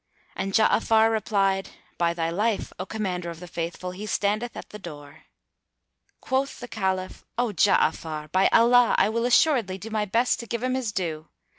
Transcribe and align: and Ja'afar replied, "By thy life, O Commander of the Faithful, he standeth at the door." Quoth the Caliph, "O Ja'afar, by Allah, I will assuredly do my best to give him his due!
and 0.35 0.53
Ja'afar 0.53 1.11
replied, 1.11 1.69
"By 1.99 2.15
thy 2.15 2.31
life, 2.31 2.73
O 2.79 2.87
Commander 2.87 3.29
of 3.29 3.39
the 3.39 3.47
Faithful, 3.47 3.91
he 3.91 4.07
standeth 4.07 4.57
at 4.57 4.69
the 4.69 4.79
door." 4.79 5.25
Quoth 6.21 6.59
the 6.59 6.67
Caliph, 6.67 7.23
"O 7.37 7.49
Ja'afar, 7.53 8.31
by 8.31 8.47
Allah, 8.47 8.95
I 8.97 9.09
will 9.09 9.25
assuredly 9.27 9.77
do 9.77 9.91
my 9.91 10.05
best 10.05 10.39
to 10.39 10.47
give 10.47 10.63
him 10.63 10.73
his 10.73 10.91
due! 10.91 11.29